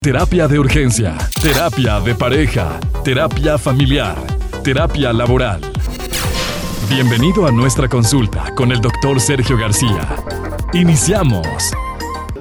[0.00, 4.16] Terapia de urgencia, terapia de pareja, terapia familiar,
[4.62, 5.60] terapia laboral.
[6.88, 10.14] Bienvenido a nuestra consulta con el doctor Sergio García.
[10.72, 11.48] Iniciamos.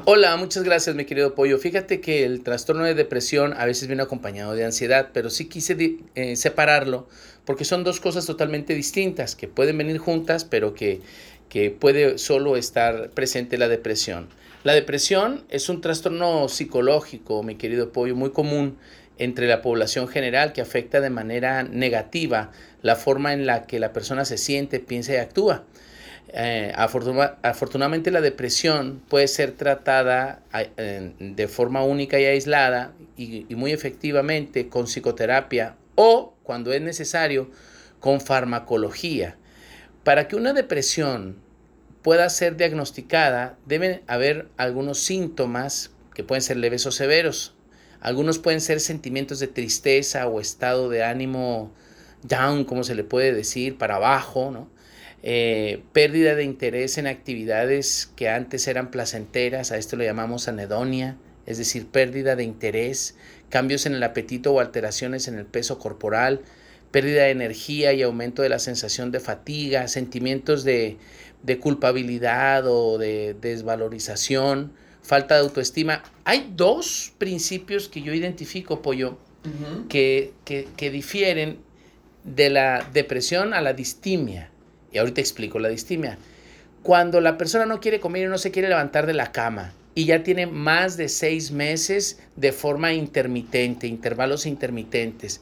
[0.05, 1.57] Hola, muchas gracias mi querido Pollo.
[1.57, 5.97] Fíjate que el trastorno de depresión a veces viene acompañado de ansiedad, pero sí quise
[6.13, 7.09] eh, separarlo
[7.43, 11.01] porque son dos cosas totalmente distintas que pueden venir juntas, pero que,
[11.49, 14.27] que puede solo estar presente la depresión.
[14.63, 18.77] La depresión es un trastorno psicológico, mi querido Pollo, muy común
[19.17, 23.93] entre la población general que afecta de manera negativa la forma en la que la
[23.93, 25.63] persona se siente, piensa y actúa.
[26.33, 33.55] Eh, afortunadamente la depresión puede ser tratada eh, de forma única y aislada y, y
[33.55, 37.49] muy efectivamente con psicoterapia o, cuando es necesario,
[37.99, 39.37] con farmacología.
[40.03, 41.37] Para que una depresión
[42.07, 47.53] pueda ser diagnosticada, deben haber algunos síntomas que pueden ser leves o severos.
[47.99, 51.73] Algunos pueden ser sentimientos de tristeza o estado de ánimo
[52.23, 54.69] down, como se le puede decir, para abajo, ¿no?
[55.21, 61.17] Eh, pérdida de interés en actividades que antes eran placenteras, a esto lo llamamos anedonia,
[61.45, 63.17] es decir, pérdida de interés,
[63.49, 66.39] cambios en el apetito o alteraciones en el peso corporal,
[66.91, 70.97] pérdida de energía y aumento de la sensación de fatiga, sentimientos de,
[71.59, 76.03] culpabilidad o de desvalorización, falta de autoestima.
[76.25, 79.17] Hay dos principios que yo identifico, Pollo,
[79.87, 81.59] que, que, difieren
[82.25, 84.49] de la depresión a la distimia.
[84.91, 86.17] Y ahorita explico la distimia.
[86.83, 90.05] Cuando la persona no quiere comer y no se quiere levantar de la cama y
[90.05, 95.41] ya tiene más de seis meses de forma intermitente, intervalos intermitentes,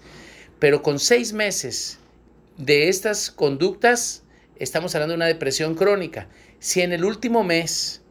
[0.59, 1.99] pero con seis meses
[2.57, 4.23] de estas conductas,
[4.57, 6.27] estamos hablando de una depresión crónica.
[6.59, 8.01] Si en el último mes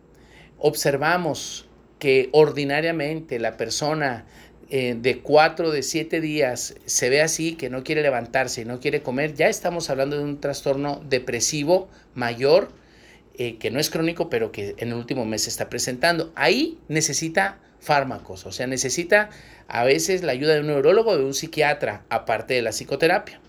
[0.59, 1.67] observamos
[1.99, 4.27] que ordinariamente la persona
[4.71, 8.81] eh, de cuatro, de siete días se ve así, que no quiere levantarse y no
[8.81, 12.73] quiere comer, ya estamos hablando de un trastorno depresivo mayor,
[13.37, 16.33] eh, que no es crónico, pero que en el último mes se está presentando.
[16.35, 19.31] Ahí necesita fármacos, o sea, necesita
[19.69, 23.41] a veces la ayuda de un neurólogo o de un psiquiatra, aparte de la psicoterapia.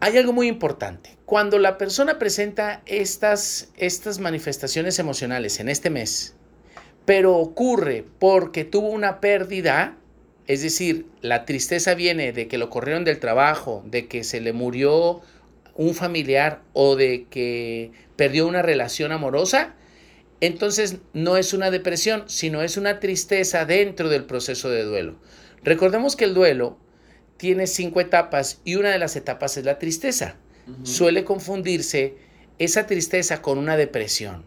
[0.00, 1.16] Hay algo muy importante.
[1.26, 6.34] Cuando la persona presenta estas, estas manifestaciones emocionales en este mes,
[7.04, 9.96] pero ocurre porque tuvo una pérdida,
[10.46, 14.52] es decir, la tristeza viene de que lo corrieron del trabajo, de que se le
[14.52, 15.20] murió
[15.74, 19.74] un familiar o de que perdió una relación amorosa,
[20.40, 25.16] entonces no es una depresión, sino es una tristeza dentro del proceso de duelo.
[25.64, 26.78] Recordemos que el duelo
[27.36, 30.36] tiene cinco etapas y una de las etapas es la tristeza.
[30.82, 32.16] Suele confundirse
[32.58, 34.44] esa tristeza con una depresión.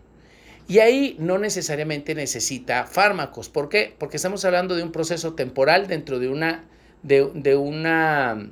[0.68, 3.50] Y ahí no necesariamente necesita fármacos.
[3.50, 3.96] ¿Por qué?
[3.98, 6.66] Porque estamos hablando de un proceso temporal dentro de una,
[7.02, 8.52] de, de una,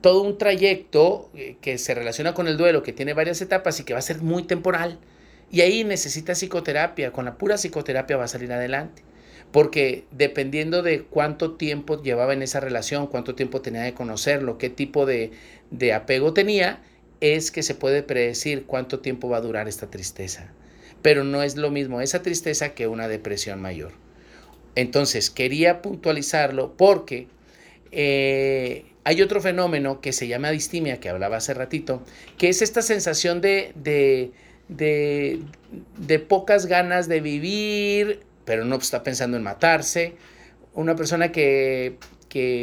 [0.00, 3.84] todo un trayecto eh, que se relaciona con el duelo, que tiene varias etapas y
[3.84, 4.98] que va a ser muy temporal.
[5.50, 9.02] Y ahí necesita psicoterapia, con la pura psicoterapia va a salir adelante.
[9.52, 14.70] Porque dependiendo de cuánto tiempo llevaba en esa relación, cuánto tiempo tenía de conocerlo, qué
[14.70, 15.30] tipo de,
[15.70, 16.82] de apego tenía,
[17.20, 20.52] es que se puede predecir cuánto tiempo va a durar esta tristeza.
[21.00, 23.92] Pero no es lo mismo esa tristeza que una depresión mayor.
[24.74, 27.28] Entonces, quería puntualizarlo porque
[27.92, 32.02] eh, hay otro fenómeno que se llama distimia, que hablaba hace ratito,
[32.36, 34.32] que es esta sensación de, de
[34.68, 35.44] de,
[36.28, 40.16] pocas ganas de vivir, pero no está pensando en matarse.
[40.74, 41.98] Una persona que,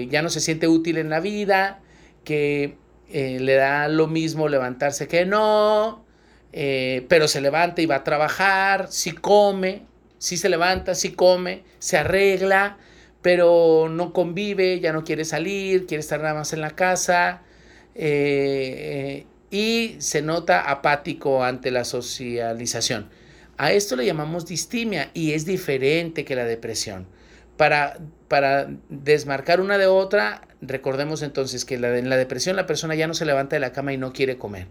[0.10, 1.80] ya no se siente útil en la vida,
[2.24, 2.78] que
[3.12, 6.06] eh, le da lo mismo levantarse que no,
[6.52, 9.84] eh, pero se levanta y va a trabajar, si come,
[10.20, 12.78] si se levanta, si come, se arregla,
[13.24, 17.42] pero no convive, ya no quiere salir, quiere estar nada más en la casa.
[17.96, 23.12] Eh, y se nota apático ante la socialización.
[23.56, 27.06] A esto le llamamos distimia y es diferente que la depresión.
[27.56, 33.06] Para, para desmarcar una de otra, recordemos entonces que en la depresión la persona ya
[33.06, 34.66] no se levanta de la cama y no quiere comer.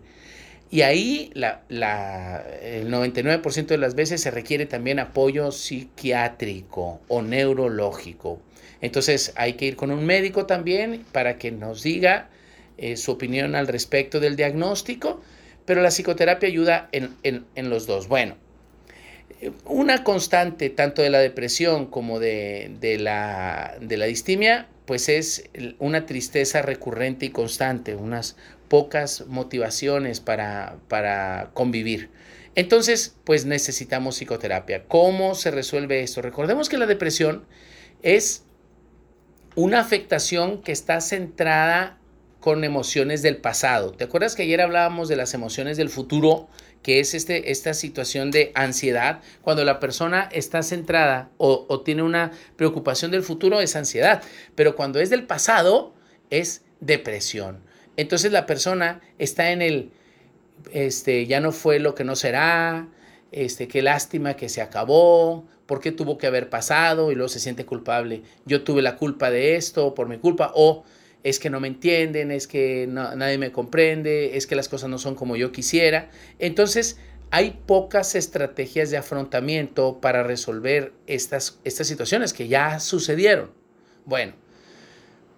[0.68, 8.42] Y ahí el 99% de las veces se requiere también apoyo psiquiátrico o neurológico.
[8.80, 12.30] Entonces hay que ir con un médico también para que nos diga
[12.78, 15.20] eh, su opinión al respecto del diagnóstico,
[15.64, 18.08] pero la psicoterapia ayuda en, los dos.
[18.08, 18.36] Bueno,
[19.64, 25.48] una constante tanto de la depresión como de, la, de la distimia, pues es
[25.78, 28.36] una tristeza recurrente y constante, unas
[28.68, 32.10] pocas motivaciones para, para convivir.
[32.54, 34.84] Entonces, pues necesitamos psicoterapia.
[34.86, 36.20] ¿Cómo se resuelve esto?
[36.20, 37.44] Recordemos que la depresión
[38.02, 38.44] es
[39.54, 41.98] una afectación que está centrada
[42.42, 43.92] con emociones del pasado.
[43.92, 46.48] ¿Te acuerdas que ayer hablábamos de las emociones del futuro,
[46.82, 49.20] que es este, esta situación de ansiedad?
[49.42, 54.24] Cuando la persona está centrada o, tiene una preocupación del futuro es ansiedad,
[54.56, 55.94] pero cuando es del pasado
[56.30, 57.60] es depresión.
[57.96, 59.92] Entonces la persona está en el,
[60.72, 62.88] este, ya no fue lo que no será,
[63.30, 67.38] este, qué lástima que se acabó, por qué tuvo que haber pasado y luego se
[67.38, 68.24] siente culpable.
[68.46, 70.82] Yo tuve la culpa de esto por mi culpa o
[71.24, 74.98] es que no me entienden, es que nadie me comprende, es que las cosas no
[74.98, 76.10] son como yo quisiera.
[76.38, 76.98] Entonces,
[77.30, 83.52] hay pocas estrategias de afrontamiento para resolver estas, estas situaciones que ya sucedieron.
[84.04, 84.34] Bueno,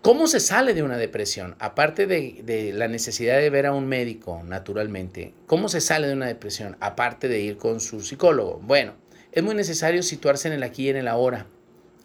[0.03, 1.55] ¿cómo se sale de una depresión?
[1.59, 6.15] Aparte de, de, la necesidad de ver a un médico, naturalmente, ¿cómo se sale de
[6.15, 6.77] una depresión?
[6.81, 8.59] Aparte de ir con su psicólogo.
[8.65, 8.95] Bueno,
[9.33, 11.47] es muy necesario situarse en el aquí y en el ahora.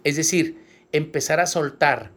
[0.04, 2.12] Es decir, empezar a soltar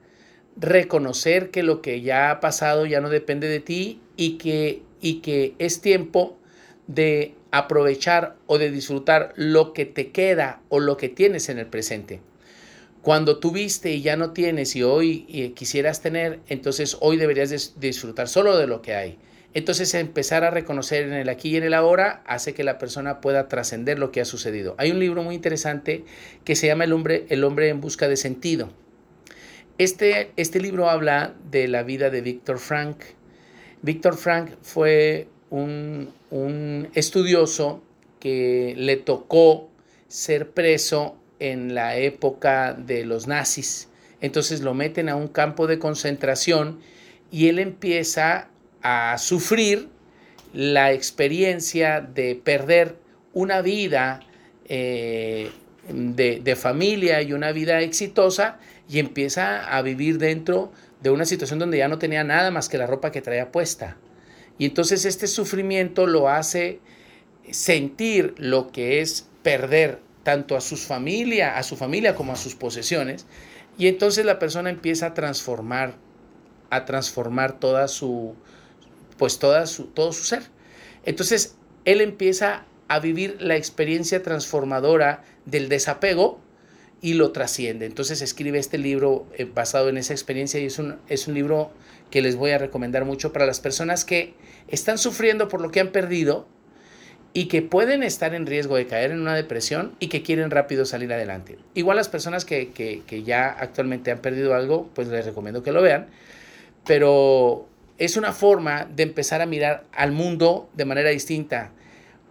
[0.57, 5.21] reconocer que lo que ya ha pasado ya no depende de ti y que, y
[5.21, 6.39] que es tiempo
[6.87, 11.67] de aprovechar o de disfrutar lo que te queda o lo que tienes en el
[11.67, 12.21] presente.
[13.03, 18.29] Cuando tuviste y ya no tienes y hoy eh, quisieras tener, entonces hoy deberías disfrutar
[18.29, 19.19] solo de lo que hay.
[19.55, 23.21] Entonces empezar a reconocer en el aquí y en el ahora hace que la persona
[23.21, 24.75] pueda trascender lo que ha sucedido.
[24.79, 26.05] Hay un libro muy interesante
[26.45, 28.71] que se llama El hombre, el hombre en busca de sentido
[29.83, 32.99] este, este libro habla de la vida de Víctor Frank.
[33.83, 37.83] Víctor Frank fue un, un estudioso
[38.21, 39.71] que le tocó
[40.09, 43.89] ser preso en la época de los nazis.
[44.21, 46.79] Entonces lo meten a un campo de concentración
[47.33, 48.49] y él empieza
[48.83, 49.89] a sufrir
[50.53, 52.97] la experiencia de perder
[53.33, 54.21] una vida
[54.67, 55.51] eh,
[55.89, 61.59] de, de, familia y una vida exitosa y empieza a vivir dentro de una situación
[61.59, 63.97] donde ya no tenía nada más que la ropa que traía puesta.
[64.59, 66.81] Y entonces este sufrimiento lo hace
[67.51, 72.55] sentir lo que es perder tanto a sus familia, a su familia como a sus
[72.55, 73.27] posesiones,
[73.79, 75.97] y entonces la persona empieza a transformar
[76.71, 78.35] a transformar toda su
[79.23, 80.43] pues toda su, todo su ser.
[81.05, 86.41] Entonces, él empieza a vivir la experiencia transformadora del desapego
[87.03, 87.85] y lo trasciende.
[87.85, 91.73] Entonces escribe este libro eh, basado en esa experiencia y es un, es un libro
[92.11, 94.35] que les voy a recomendar mucho para las personas que
[94.69, 96.47] están sufriendo por lo que han perdido
[97.35, 100.85] y que pueden estar en riesgo de caer en una depresión y que quieren rápido
[100.85, 101.59] salir adelante.
[101.75, 105.73] Igual las personas que, que, que ya actualmente han perdido algo, pues les recomiendo que
[105.73, 106.07] lo vean,
[106.87, 107.67] pero
[107.99, 111.73] es una forma de empezar a mirar al mundo de manera distinta.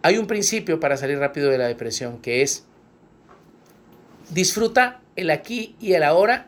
[0.01, 2.65] Hay un principio para salir rápido de la depresión que es
[4.31, 6.47] Disfruta el aquí y el ahora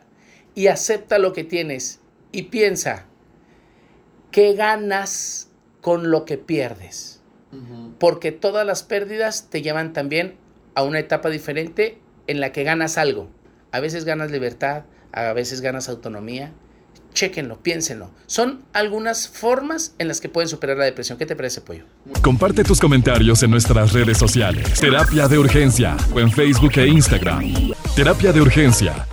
[0.54, 2.00] y acepta lo que tienes
[2.32, 3.06] y piensa,
[4.30, 5.50] ¿qué ganas
[5.80, 7.20] con lo que pierdes?
[8.00, 10.36] Porque todas las pérdidas te llevan también
[10.74, 13.28] a una etapa diferente en la que ganas algo.
[13.70, 16.52] A veces ganas libertad, a veces ganas autonomía,
[17.14, 18.10] Chéquenlo, piénsenlo.
[18.26, 21.16] Son algunas formas en las que pueden superar la depresión.
[21.16, 21.84] ¿Qué te parece, Pollo?
[22.22, 24.80] Comparte tus comentarios en nuestras redes sociales.
[24.80, 27.72] Terapia de Urgencia o en Facebook e Instagram.
[27.94, 29.06] Terapia de Urgencia